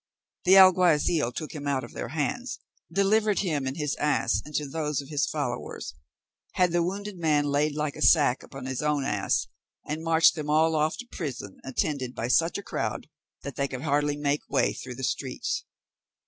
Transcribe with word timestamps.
The 0.45 0.57
alguazil 0.57 1.31
took 1.31 1.53
him 1.53 1.67
out 1.67 1.83
of 1.83 1.93
their 1.93 2.07
hands, 2.07 2.57
delivered 2.91 3.41
him 3.41 3.67
and 3.67 3.77
his 3.77 3.95
ass 3.97 4.41
into 4.43 4.67
those 4.67 4.99
of 4.99 5.09
his 5.09 5.27
followers, 5.27 5.93
had 6.53 6.71
the 6.71 6.81
wounded 6.81 7.19
man 7.19 7.45
laid 7.45 7.75
like 7.75 7.95
a 7.95 8.01
sack 8.01 8.41
upon 8.41 8.65
his 8.65 8.81
own 8.81 9.05
ass, 9.05 9.45
and 9.87 10.03
marched 10.03 10.33
them 10.33 10.49
all 10.49 10.73
off 10.75 10.97
to 10.97 11.05
prison 11.11 11.59
attended 11.63 12.15
by 12.15 12.29
such 12.29 12.57
a 12.57 12.63
crowd 12.63 13.09
that 13.43 13.57
they 13.57 13.67
could 13.67 13.81
hardly 13.83 14.17
make 14.17 14.41
way 14.49 14.73
through 14.73 14.95
the 14.95 15.03
streets. 15.03 15.65